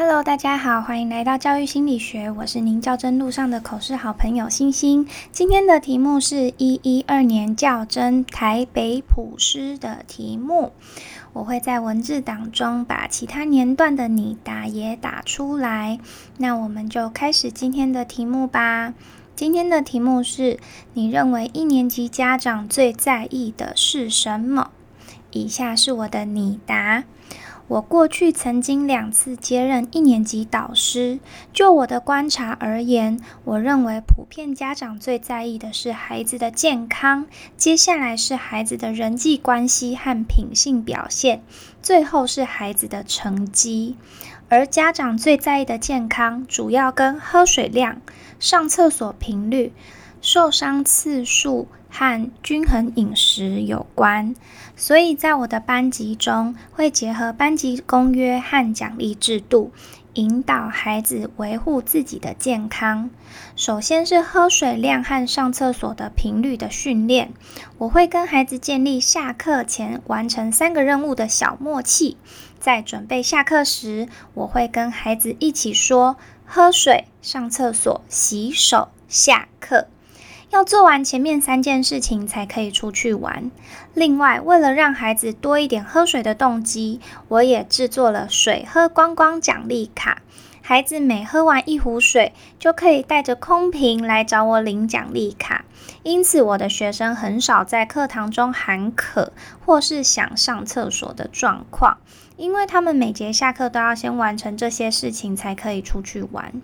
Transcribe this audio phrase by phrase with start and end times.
[0.00, 5.08] Hello，大家好，欢迎来到教育心理学，我是您教真路上的口试好朋友星星。
[5.32, 10.72] 今天的题目是一一二年教真台北普师的题目，
[11.32, 15.98] 我会在文字档中把其他年段的你答也打出来。
[16.36, 18.94] 那我们就开始今天的题目吧。
[19.34, 20.60] 今天的题目是
[20.94, 24.70] 你认为一年级家长最在意的是什么？
[25.32, 27.02] 以下是我的你答。
[27.68, 31.20] 我过去曾经两次接任一年级导师，
[31.52, 37.26] 就我的观察而言，我认为普遍家长最在意的是孩子的健康，
[37.58, 41.42] 接下来是孩子的人际关系和品性表现，
[41.82, 43.96] 最后是孩子的成绩。
[44.48, 48.00] 而家长最在意的健康，主要跟喝水量、
[48.40, 49.74] 上厕所频率、
[50.22, 51.68] 受伤次数。
[51.90, 54.34] 和均衡饮食有关，
[54.76, 59.72] 所以在我的班级中会结合班级公约和奖励制度，
[60.14, 63.10] 引导孩子维护自己的健康。
[63.56, 67.32] 首先是喝水量和上厕所的频率的训练，
[67.78, 72.16] 我会跟孩子建立下课前完成三个任务的小默契。
[72.60, 79.86] 在准备下课时，我会跟孩子一起说：喝水、上厕所、洗手、下课。
[80.50, 83.50] 要做完前面三件事情才可以出去玩。
[83.94, 90.22] 另外，为了让孩子多一点喝水的动机，我也制作了水喝光光奖励卡。
[90.62, 95.64] 孩子每喝完一壶水，就可以带着空瓶来找我领奖励卡。
[96.02, 99.32] 因此，我的学生很少在课堂中喊渴
[99.64, 101.96] 或是想上厕所的状况，
[102.36, 106.60] 因为他们每节下课都要先完成这些事情才可以出去玩。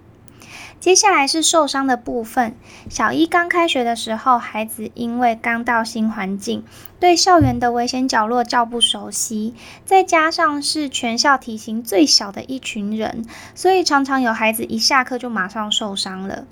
[0.81, 2.55] 接下来是受伤的部分。
[2.91, 6.65] 小一刚开学的时候，孩子因为刚到新环境，
[7.01, 16.47] 对校园的危险角落较不熟悉，再加上是全校体型最小的一群人，所以常常有孩子一下课就马上受伤了。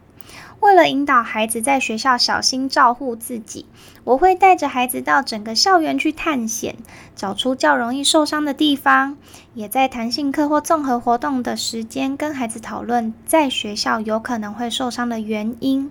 [0.62, 3.66] 为了引导孩子在学校小心照护自己，
[4.04, 6.76] 我会带着孩子到整个校园去探险，
[7.16, 9.16] 找出较容易受伤的地方，
[9.54, 15.90] 也在弹性课或综合活动的时间跟孩子讨论在学校有可能会受伤的原因。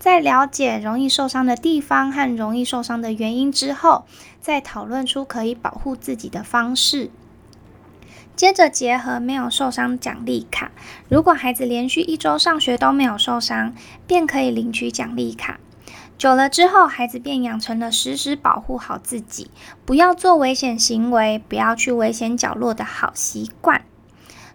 [0.00, 4.06] 在了解容易受伤的地方和容易受伤的原因之后，
[4.40, 7.10] 再讨论出可以保护自己的方式。
[8.40, 10.70] 接着结合没有受伤奖励卡，
[11.10, 13.74] 如果孩子连续一周上学都没有受伤，
[14.06, 15.60] 便可以领取奖励卡。
[16.16, 19.50] 久了之后，孩子便养成了时时保护好自己，
[19.84, 23.82] 不要做危险行为，不要去危险角落的好习惯。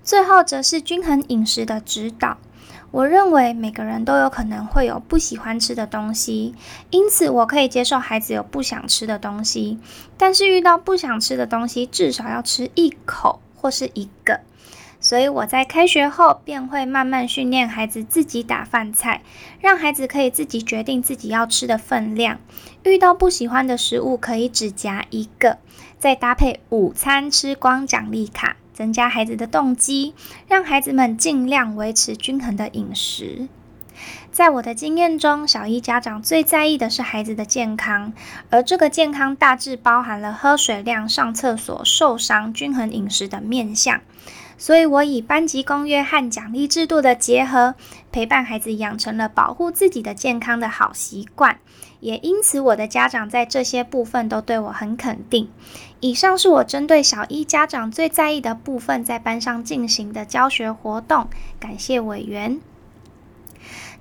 [0.04, 2.40] 最后则是均衡饮食的指导。
[2.90, 6.56] 我认为每个人都有可能会有不喜欢吃的东西，
[6.90, 9.78] 因此我可以接受孩子有不想吃的东西，
[10.18, 13.42] 但是遇到不想吃的东西，至少要吃一口。
[13.66, 14.42] 或是一个，
[15.00, 19.24] 所以我在开学后便会慢慢训练孩子自己打饭菜，
[19.60, 22.40] 让孩子可以自己决定自己要吃的分量。
[22.84, 25.58] 遇到不喜欢的食物，可以只夹一个，
[25.98, 30.14] 再搭配午餐吃光奖励卡，增加孩子的动机，
[30.48, 33.48] 让孩子们尽量维持均衡的饮食。
[34.32, 38.14] 在我的经验中，小一家长最在意的是孩子的健康，
[38.50, 44.02] 而这个健康大致包含了喝水量、上厕所、受伤、均衡饮食的面向。
[44.58, 47.76] 所以，我以班级公约和奖励制度的结合，
[48.14, 51.60] 陪伴孩子养成了保护自己的健康的好习惯。
[52.00, 55.50] 也因此，我的家长在这些部分都对我很肯定。
[56.00, 61.28] 以上是我针对小一家长最在意的部分，在班上进行的教学活动。
[61.60, 62.62] 感谢委员。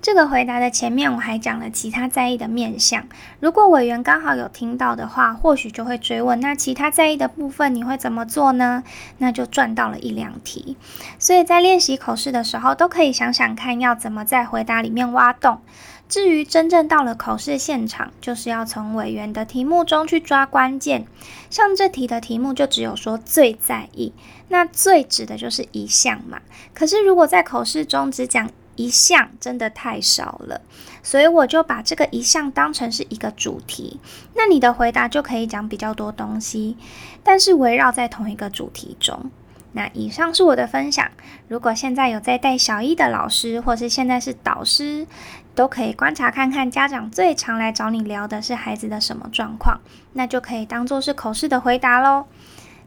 [0.04, 3.06] 这个回答的前面我还讲了其他在意的面向，
[3.40, 8.84] 如果委员刚好有听到的话，或许就会追问：那其他在意的部分你会怎么做呢？
[9.16, 10.76] 那就赚到了一两题。
[11.18, 15.62] 所以在练习口试的时候，都可以想想看要怎么在回答里面挖洞。
[16.06, 21.06] 至于真正到了口试现场，就是要从委员的题目中去抓关键。
[21.48, 24.12] 像这题的题目就只有说最在意，
[24.48, 26.42] 那最指的就是一项嘛。
[26.74, 30.60] 可是如果在口试中只讲一项真的太少了，
[31.02, 34.00] 所以我就把这个一项当成是一个主题，
[34.34, 36.76] 那你的回答就可以讲比较多东西，
[37.22, 39.30] 但是围绕在同一个主题中。
[39.76, 41.10] 那以上是我的分享，
[41.48, 45.04] 如果现在有在带小一的老师，或是现在是导师，
[45.52, 49.80] 都可以观察看看家长最常来找你聊的是孩子的什么状况，
[50.12, 52.26] 那就可以当做是口试的回答喽。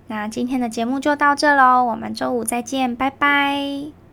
[0.08, 4.07] 那今天的节目就到这喽，我们周五再见，拜拜。